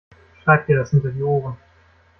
[0.41, 1.57] Schreib dir das hinter die Ohren!